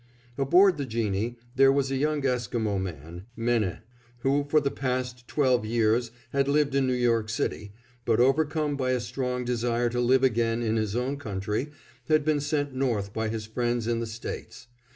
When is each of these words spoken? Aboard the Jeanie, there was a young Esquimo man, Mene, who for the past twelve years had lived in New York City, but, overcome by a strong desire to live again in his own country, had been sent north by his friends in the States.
Aboard 0.35 0.77
the 0.77 0.85
Jeanie, 0.87 1.37
there 1.55 1.71
was 1.71 1.91
a 1.91 1.95
young 1.95 2.23
Esquimo 2.25 2.79
man, 2.79 3.27
Mene, 3.35 3.81
who 4.21 4.43
for 4.49 4.59
the 4.59 4.71
past 4.71 5.27
twelve 5.27 5.63
years 5.63 6.09
had 6.31 6.47
lived 6.47 6.73
in 6.73 6.87
New 6.87 6.95
York 6.95 7.29
City, 7.29 7.71
but, 8.03 8.19
overcome 8.19 8.75
by 8.75 8.93
a 8.93 8.99
strong 8.99 9.45
desire 9.45 9.89
to 9.89 10.01
live 10.01 10.23
again 10.23 10.63
in 10.63 10.75
his 10.75 10.95
own 10.95 11.17
country, 11.17 11.69
had 12.07 12.25
been 12.25 12.39
sent 12.39 12.73
north 12.73 13.13
by 13.13 13.27
his 13.29 13.45
friends 13.45 13.85
in 13.85 13.99
the 13.99 14.07
States. 14.07 14.69